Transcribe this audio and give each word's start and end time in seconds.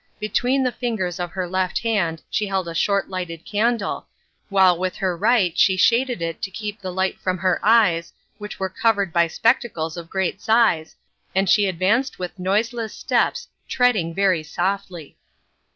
Between 0.19 0.63
the 0.63 0.71
fingers 0.71 1.19
of 1.19 1.29
her 1.33 1.47
left 1.47 1.77
hand 1.77 2.23
she 2.27 2.47
held 2.47 2.67
a 2.67 2.73
short 2.73 3.07
lighted 3.11 3.45
candle, 3.45 4.07
while 4.49 4.75
with 4.75 4.95
her 4.95 5.15
right 5.15 5.55
she 5.55 5.77
shaded 5.77 6.23
it 6.23 6.41
to 6.41 6.49
keep 6.49 6.81
the 6.81 6.91
light 6.91 7.19
from 7.19 7.37
her 7.37 7.59
eyes, 7.61 8.11
which 8.39 8.59
were 8.59 8.67
covered 8.67 9.13
by 9.13 9.27
spectacles 9.27 9.97
of 9.97 10.09
great 10.09 10.41
size, 10.41 10.95
and 11.35 11.47
she 11.47 11.67
advanced 11.67 12.17
with 12.17 12.39
noiseless 12.39 12.95
steps, 12.95 13.47
treading 13.69 14.11
very 14.11 14.41
softly. 14.41 15.19